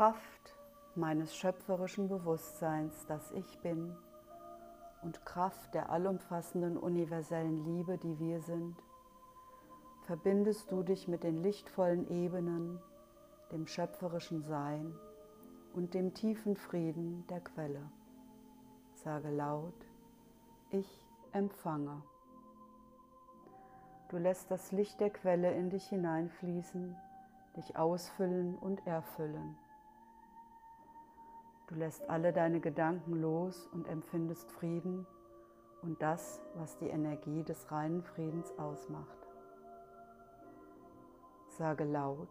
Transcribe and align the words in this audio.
Kraft 0.00 0.56
meines 0.94 1.36
schöpferischen 1.36 2.08
Bewusstseins, 2.08 3.04
das 3.04 3.32
ich 3.32 3.58
bin, 3.58 3.94
und 5.02 5.26
Kraft 5.26 5.74
der 5.74 5.90
allumfassenden 5.90 6.78
universellen 6.78 7.62
Liebe, 7.66 7.98
die 7.98 8.18
wir 8.18 8.40
sind, 8.40 8.82
verbindest 10.06 10.72
du 10.72 10.82
dich 10.82 11.06
mit 11.06 11.22
den 11.22 11.42
lichtvollen 11.42 12.08
Ebenen, 12.08 12.80
dem 13.52 13.66
schöpferischen 13.66 14.42
Sein 14.42 14.94
und 15.74 15.92
dem 15.92 16.14
tiefen 16.14 16.56
Frieden 16.56 17.26
der 17.26 17.42
Quelle. 17.42 17.82
Sage 18.94 19.28
laut, 19.28 19.86
ich 20.70 20.88
empfange. 21.32 22.00
Du 24.08 24.16
lässt 24.16 24.50
das 24.50 24.72
Licht 24.72 24.98
der 24.98 25.10
Quelle 25.10 25.52
in 25.52 25.68
dich 25.68 25.86
hineinfließen, 25.88 26.96
dich 27.54 27.76
ausfüllen 27.76 28.56
und 28.56 28.86
erfüllen. 28.86 29.58
Du 31.70 31.76
lässt 31.76 32.10
alle 32.10 32.32
deine 32.32 32.58
Gedanken 32.58 33.20
los 33.20 33.68
und 33.72 33.86
empfindest 33.86 34.50
Frieden 34.50 35.06
und 35.82 36.02
das, 36.02 36.42
was 36.56 36.76
die 36.78 36.88
Energie 36.88 37.44
des 37.44 37.70
reinen 37.70 38.02
Friedens 38.02 38.52
ausmacht. 38.58 39.28
Sage 41.46 41.84
laut, 41.84 42.28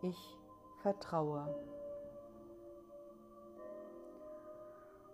ich 0.00 0.38
vertraue. 0.80 1.54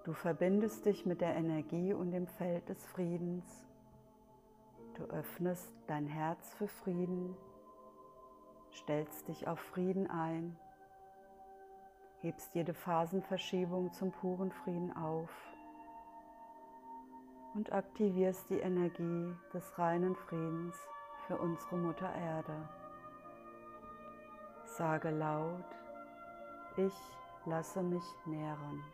Du 0.05 0.13
verbindest 0.13 0.87
dich 0.87 1.05
mit 1.05 1.21
der 1.21 1.35
Energie 1.35 1.95
und 1.95 2.13
dem 2.13 2.29
Feld 2.29 2.69
des 2.69 2.87
Friedens. 2.87 3.67
Du 4.95 5.03
öffnest 5.07 5.73
dein 5.89 6.07
Herz 6.07 6.55
für 6.55 6.69
Frieden, 6.69 7.37
stellst 8.73 9.27
dich 9.27 9.49
auf 9.49 9.59
Frieden 9.59 10.09
ein 10.09 10.57
hebst 12.23 12.55
jede 12.55 12.73
Phasenverschiebung 12.73 13.93
zum 13.93 14.13
puren 14.13 14.53
Frieden 14.53 14.97
auf 14.97 15.29
und 17.55 17.73
aktivierst 17.73 18.49
die 18.49 18.61
Energie 18.61 19.35
des 19.53 19.77
reinen 19.77 20.15
Friedens 20.15 20.77
für 21.27 21.37
unsere 21.37 21.77
Mutter 21.77 22.15
Erde. 22.15 22.69
Sage 24.65 25.11
laut, 25.11 25.65
ich 26.77 26.95
lasse 27.45 27.83
mich 27.83 28.05
nähren. 28.25 28.85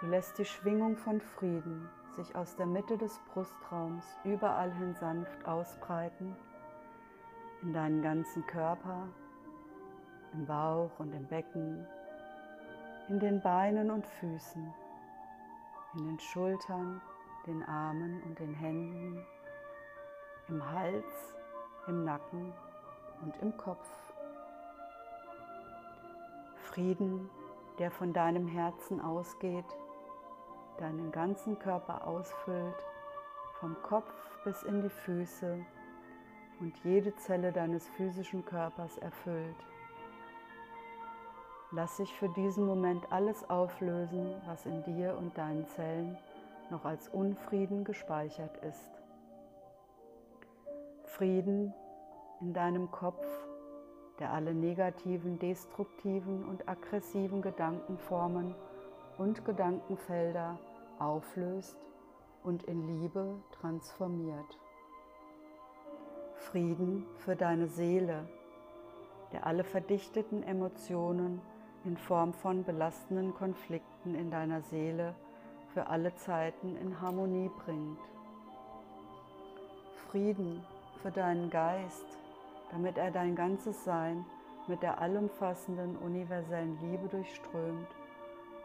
Du 0.00 0.08
lässt 0.08 0.36
die 0.36 0.44
Schwingung 0.44 0.96
von 0.96 1.20
Frieden 1.20 1.88
sich 2.16 2.34
aus 2.34 2.56
der 2.56 2.66
Mitte 2.66 2.98
des 2.98 3.20
Brustraums 3.32 4.04
überall 4.24 4.72
hin 4.74 4.94
sanft 4.94 5.46
ausbreiten 5.46 6.36
in 7.62 7.72
deinen 7.72 8.02
ganzen 8.02 8.44
Körper, 8.46 9.08
im 10.32 10.46
Bauch 10.46 10.90
und 10.98 11.12
im 11.14 11.26
Becken, 11.26 11.86
in 13.08 13.20
den 13.20 13.40
Beinen 13.40 13.90
und 13.90 14.06
Füßen, 14.06 14.74
in 15.94 16.04
den 16.04 16.18
Schultern, 16.18 17.00
den 17.46 17.62
Armen 17.62 18.22
und 18.24 18.38
den 18.38 18.54
Händen, 18.54 19.24
im 20.48 20.70
Hals, 20.72 21.34
im 21.86 22.04
Nacken 22.04 22.52
und 23.22 23.36
im 23.38 23.56
Kopf. 23.56 23.88
Frieden, 26.56 27.30
der 27.78 27.90
von 27.90 28.12
deinem 28.12 28.48
Herzen 28.48 29.00
ausgeht, 29.00 29.64
deinen 30.78 31.12
ganzen 31.12 31.58
Körper 31.58 32.06
ausfüllt, 32.06 32.86
vom 33.60 33.76
Kopf 33.82 34.12
bis 34.44 34.62
in 34.64 34.82
die 34.82 34.90
Füße 34.90 35.64
und 36.62 36.78
jede 36.84 37.14
Zelle 37.16 37.50
deines 37.50 37.88
physischen 37.90 38.44
Körpers 38.44 38.96
erfüllt. 38.98 39.56
Lass 41.72 41.96
sich 41.96 42.12
für 42.14 42.28
diesen 42.28 42.64
Moment 42.66 43.10
alles 43.10 43.48
auflösen, 43.50 44.34
was 44.46 44.64
in 44.64 44.84
dir 44.84 45.18
und 45.18 45.36
deinen 45.36 45.66
Zellen 45.66 46.16
noch 46.70 46.84
als 46.84 47.08
Unfrieden 47.08 47.82
gespeichert 47.82 48.56
ist. 48.58 48.90
Frieden 51.04 51.74
in 52.40 52.52
deinem 52.52 52.90
Kopf, 52.92 53.26
der 54.20 54.32
alle 54.32 54.54
negativen, 54.54 55.40
destruktiven 55.40 56.44
und 56.44 56.68
aggressiven 56.68 57.42
Gedankenformen 57.42 58.54
und 59.18 59.44
Gedankenfelder 59.44 60.58
auflöst 61.00 61.76
und 62.44 62.62
in 62.64 62.86
Liebe 63.00 63.42
transformiert. 63.50 64.58
Frieden 66.50 67.06
für 67.18 67.36
deine 67.36 67.68
Seele, 67.68 68.28
der 69.32 69.46
alle 69.46 69.64
verdichteten 69.64 70.42
Emotionen 70.42 71.40
in 71.84 71.96
Form 71.96 72.32
von 72.32 72.64
belastenden 72.64 73.32
Konflikten 73.34 74.14
in 74.14 74.30
deiner 74.30 74.60
Seele 74.62 75.14
für 75.72 75.86
alle 75.86 76.14
Zeiten 76.16 76.76
in 76.76 77.00
Harmonie 77.00 77.50
bringt. 77.64 77.98
Frieden 80.10 80.64
für 81.00 81.10
deinen 81.10 81.48
Geist, 81.48 82.18
damit 82.70 82.98
er 82.98 83.10
dein 83.10 83.34
ganzes 83.34 83.84
Sein 83.84 84.26
mit 84.66 84.82
der 84.82 85.00
allumfassenden 85.00 85.96
universellen 85.96 86.78
Liebe 86.82 87.08
durchströmt 87.08 87.88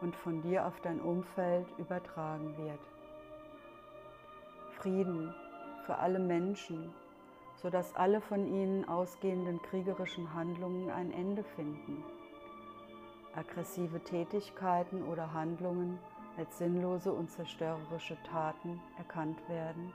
und 0.00 0.14
von 0.16 0.42
dir 0.42 0.66
auf 0.66 0.80
dein 0.80 1.00
Umfeld 1.00 1.66
übertragen 1.78 2.56
wird. 2.58 2.80
Frieden 4.72 5.34
für 5.86 5.96
alle 5.96 6.18
Menschen, 6.18 6.92
sodass 7.62 7.94
alle 7.96 8.20
von 8.20 8.46
ihnen 8.46 8.88
ausgehenden 8.88 9.60
kriegerischen 9.62 10.32
Handlungen 10.34 10.90
ein 10.90 11.12
Ende 11.12 11.42
finden. 11.42 12.04
Aggressive 13.34 14.02
Tätigkeiten 14.04 15.02
oder 15.02 15.32
Handlungen 15.32 15.98
als 16.36 16.58
sinnlose 16.58 17.12
und 17.12 17.30
zerstörerische 17.30 18.16
Taten 18.22 18.80
erkannt 18.96 19.38
werden 19.48 19.92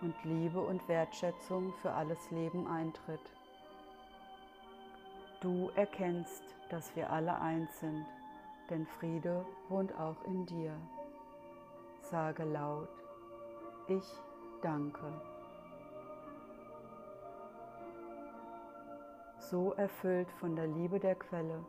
und 0.00 0.14
Liebe 0.24 0.60
und 0.60 0.86
Wertschätzung 0.88 1.72
für 1.80 1.92
alles 1.92 2.30
Leben 2.30 2.66
eintritt. 2.66 3.20
Du 5.40 5.70
erkennst, 5.76 6.42
dass 6.70 6.94
wir 6.96 7.10
alle 7.10 7.40
eins 7.40 7.78
sind, 7.80 8.04
denn 8.70 8.86
Friede 8.98 9.44
wohnt 9.68 9.96
auch 9.98 10.22
in 10.24 10.46
dir. 10.46 10.74
Sage 12.00 12.44
laut, 12.44 12.88
ich 13.86 14.04
danke. 14.62 15.37
So 19.50 19.72
erfüllt 19.72 20.30
von 20.32 20.56
der 20.56 20.66
Liebe 20.66 21.00
der 21.00 21.14
Quelle, 21.14 21.64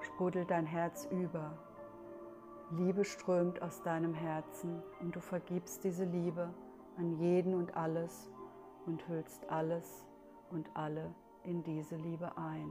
sprudelt 0.00 0.50
dein 0.50 0.66
Herz 0.66 1.06
über. 1.10 1.58
Liebe 2.70 3.04
strömt 3.04 3.60
aus 3.62 3.82
deinem 3.82 4.14
Herzen 4.14 4.82
und 5.00 5.14
du 5.14 5.20
vergibst 5.20 5.82
diese 5.84 6.04
Liebe 6.04 6.52
an 6.96 7.18
jeden 7.18 7.54
und 7.54 7.76
alles 7.76 8.30
und 8.86 9.06
hüllst 9.08 9.48
alles 9.50 10.06
und 10.50 10.68
alle 10.74 11.14
in 11.42 11.62
diese 11.64 11.96
Liebe 11.96 12.36
ein. 12.36 12.70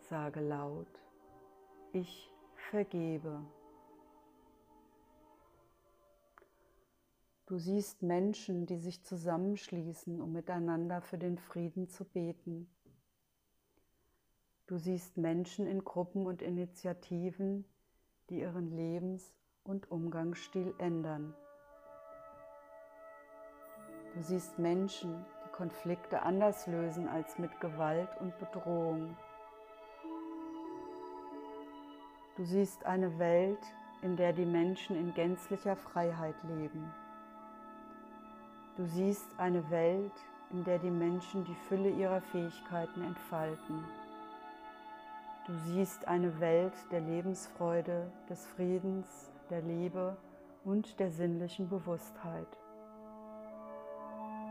Sage 0.00 0.40
laut, 0.40 1.00
ich 1.92 2.30
vergebe. 2.70 3.40
Du 7.46 7.58
siehst 7.58 8.02
Menschen, 8.02 8.66
die 8.66 8.78
sich 8.78 9.04
zusammenschließen, 9.04 10.20
um 10.20 10.32
miteinander 10.32 11.00
für 11.00 11.16
den 11.16 11.38
Frieden 11.38 11.88
zu 11.88 12.04
beten. 12.04 12.68
Du 14.66 14.78
siehst 14.78 15.16
Menschen 15.16 15.68
in 15.68 15.84
Gruppen 15.84 16.26
und 16.26 16.42
Initiativen, 16.42 17.64
die 18.28 18.40
ihren 18.40 18.72
Lebens- 18.72 19.32
und 19.62 19.92
Umgangsstil 19.92 20.74
ändern. 20.78 21.36
Du 24.14 24.22
siehst 24.22 24.58
Menschen, 24.58 25.24
die 25.44 25.52
Konflikte 25.52 26.22
anders 26.22 26.66
lösen 26.66 27.06
als 27.06 27.38
mit 27.38 27.60
Gewalt 27.60 28.08
und 28.20 28.36
Bedrohung. 28.40 29.16
Du 32.36 32.44
siehst 32.44 32.84
eine 32.84 33.20
Welt, 33.20 33.62
in 34.02 34.16
der 34.16 34.32
die 34.32 34.44
Menschen 34.44 34.96
in 34.96 35.14
gänzlicher 35.14 35.76
Freiheit 35.76 36.42
leben. 36.42 36.92
Du 38.76 38.84
siehst 38.84 39.26
eine 39.38 39.70
Welt, 39.70 40.12
in 40.50 40.62
der 40.62 40.78
die 40.78 40.90
Menschen 40.90 41.44
die 41.44 41.54
Fülle 41.54 41.88
ihrer 41.88 42.20
Fähigkeiten 42.20 43.02
entfalten. 43.02 43.82
Du 45.46 45.54
siehst 45.64 46.06
eine 46.06 46.38
Welt 46.40 46.74
der 46.90 47.00
Lebensfreude, 47.00 48.12
des 48.28 48.44
Friedens, 48.44 49.32
der 49.48 49.62
Liebe 49.62 50.18
und 50.64 51.00
der 51.00 51.10
sinnlichen 51.10 51.70
Bewusstheit. 51.70 52.48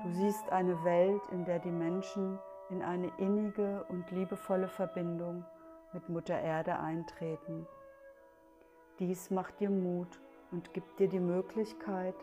Du 0.03 0.11
siehst 0.11 0.51
eine 0.51 0.83
Welt, 0.83 1.21
in 1.31 1.45
der 1.45 1.59
die 1.59 1.71
Menschen 1.71 2.39
in 2.71 2.81
eine 2.81 3.11
innige 3.19 3.85
und 3.89 4.09
liebevolle 4.09 4.69
Verbindung 4.69 5.45
mit 5.93 6.09
Mutter 6.09 6.39
Erde 6.39 6.79
eintreten. 6.79 7.67
Dies 8.97 9.29
macht 9.29 9.59
dir 9.59 9.69
Mut 9.69 10.19
und 10.51 10.73
gibt 10.73 10.99
dir 10.99 11.09
die 11.09 11.19
Möglichkeit, 11.19 12.15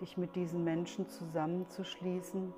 dich 0.00 0.16
mit 0.16 0.34
diesen 0.36 0.64
Menschen 0.64 1.08
zusammenzuschließen, 1.08 2.52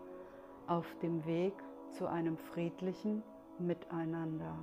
auf 0.67 0.87
dem 1.03 1.25
Weg 1.27 1.55
zu 1.91 2.07
einem 2.07 2.37
friedlichen 2.37 3.23
Miteinander. 3.59 4.57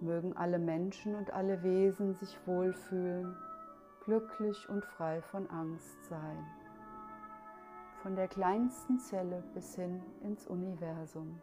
Mögen 0.00 0.36
alle 0.36 0.58
Menschen 0.58 1.14
und 1.14 1.32
alle 1.32 1.62
Wesen 1.62 2.14
sich 2.14 2.38
wohlfühlen, 2.46 3.36
glücklich 4.04 4.68
und 4.68 4.84
frei 4.84 5.20
von 5.22 5.48
Angst 5.50 6.04
sein. 6.04 6.46
Von 8.02 8.14
der 8.14 8.28
kleinsten 8.28 9.00
Zelle 9.00 9.42
bis 9.54 9.74
hin 9.74 10.00
ins 10.22 10.46
Universum. 10.46 11.40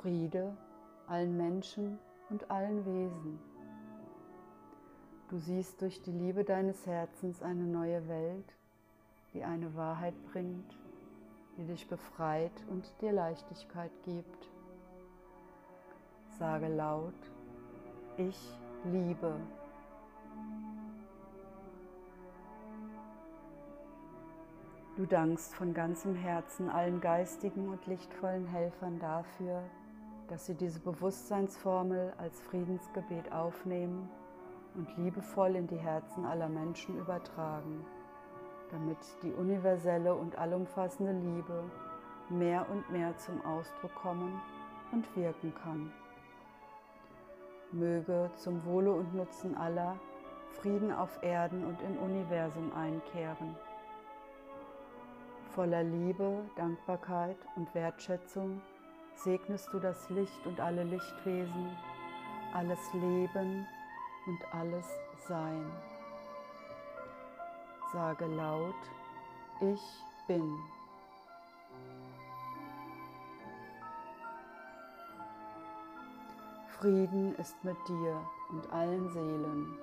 Friede 0.00 0.56
allen 1.10 1.36
Menschen 1.36 1.98
und 2.30 2.50
allen 2.50 2.86
Wesen. 2.86 3.40
Du 5.30 5.38
siehst 5.38 5.80
durch 5.80 6.02
die 6.02 6.10
Liebe 6.10 6.42
deines 6.42 6.84
Herzens 6.88 7.40
eine 7.40 7.62
neue 7.62 8.08
Welt, 8.08 8.52
die 9.32 9.44
eine 9.44 9.76
Wahrheit 9.76 10.14
bringt, 10.32 10.76
die 11.56 11.62
dich 11.66 11.86
befreit 11.86 12.50
und 12.68 12.84
dir 13.00 13.12
Leichtigkeit 13.12 13.92
gibt. 14.04 14.50
Sage 16.36 16.66
laut, 16.66 17.14
ich 18.16 18.36
liebe. 18.86 19.36
Du 24.96 25.06
dankst 25.06 25.54
von 25.54 25.72
ganzem 25.72 26.16
Herzen 26.16 26.68
allen 26.68 27.00
geistigen 27.00 27.68
und 27.68 27.86
lichtvollen 27.86 28.48
Helfern 28.48 28.98
dafür, 28.98 29.62
dass 30.26 30.46
sie 30.46 30.54
diese 30.54 30.80
Bewusstseinsformel 30.80 32.14
als 32.18 32.40
Friedensgebet 32.40 33.30
aufnehmen 33.30 34.08
und 34.74 34.96
liebevoll 34.96 35.56
in 35.56 35.66
die 35.66 35.78
Herzen 35.78 36.24
aller 36.24 36.48
Menschen 36.48 36.98
übertragen, 36.98 37.84
damit 38.70 38.98
die 39.22 39.32
universelle 39.32 40.14
und 40.14 40.38
allumfassende 40.38 41.12
Liebe 41.12 41.64
mehr 42.28 42.66
und 42.70 42.90
mehr 42.90 43.16
zum 43.16 43.44
Ausdruck 43.44 43.94
kommen 43.94 44.40
und 44.92 45.04
wirken 45.16 45.52
kann. 45.54 45.92
Möge 47.72 48.30
zum 48.36 48.64
Wohle 48.64 48.92
und 48.92 49.14
Nutzen 49.14 49.56
aller 49.56 49.96
Frieden 50.60 50.92
auf 50.92 51.22
Erden 51.22 51.64
und 51.64 51.80
im 51.82 51.96
Universum 51.98 52.72
einkehren. 52.74 53.56
Voller 55.54 55.82
Liebe, 55.82 56.44
Dankbarkeit 56.56 57.36
und 57.56 57.72
Wertschätzung 57.74 58.60
segnest 59.14 59.72
du 59.72 59.78
das 59.78 60.08
Licht 60.10 60.46
und 60.46 60.60
alle 60.60 60.84
Lichtwesen, 60.84 61.76
alles 62.54 62.78
Leben 62.94 63.66
und 64.30 64.54
alles 64.54 64.86
Sein. 65.26 65.64
Sage 67.92 68.26
laut, 68.26 68.82
ich 69.60 69.82
bin. 70.28 70.56
Frieden 76.78 77.34
ist 77.36 77.62
mit 77.64 77.76
dir 77.88 78.24
und 78.50 78.72
allen 78.72 79.10
Seelen. 79.10 79.78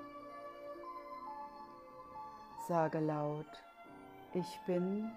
Sage 2.68 3.00
laut, 3.00 3.64
ich 4.34 4.60
bin 4.66 5.12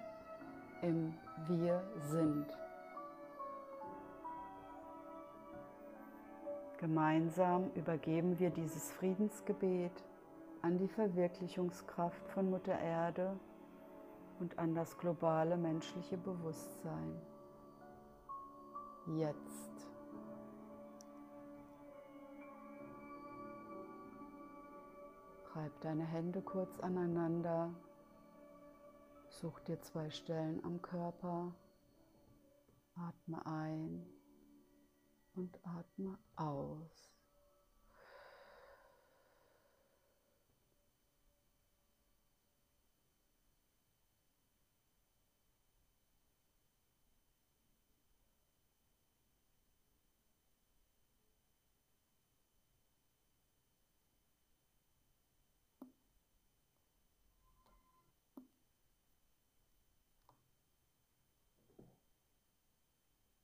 im 0.82 1.14
Wir 1.46 1.82
sind. 2.10 2.59
Gemeinsam 6.80 7.70
übergeben 7.74 8.38
wir 8.38 8.48
dieses 8.48 8.90
Friedensgebet 8.92 9.92
an 10.62 10.78
die 10.78 10.88
Verwirklichungskraft 10.88 12.26
von 12.28 12.48
Mutter 12.48 12.78
Erde 12.78 13.38
und 14.38 14.58
an 14.58 14.74
das 14.74 14.96
globale 14.96 15.58
menschliche 15.58 16.16
Bewusstsein. 16.16 17.20
Jetzt. 19.08 19.90
Reib 25.52 25.78
deine 25.82 26.06
Hände 26.06 26.40
kurz 26.40 26.80
aneinander. 26.80 27.74
Such 29.28 29.60
dir 29.60 29.78
zwei 29.82 30.08
Stellen 30.08 30.64
am 30.64 30.80
Körper. 30.80 31.52
Atme 32.96 33.44
ein 33.44 34.06
und 35.40 35.58
atme 35.64 36.18
aus. 36.36 37.19